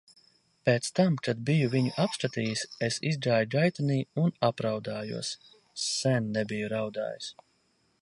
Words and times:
Pēc 0.69 0.87
tam, 0.99 1.17
kad 1.27 1.43
biju 1.49 1.67
viņu 1.73 1.91
apskatījis, 2.05 2.65
es 2.89 2.99
izgāju 3.11 3.51
gaitenī 3.59 4.01
un 4.25 4.35
apraudājos. 4.51 5.33
Sen 5.87 6.35
nebiju 6.41 6.77
raudājis. 6.77 7.35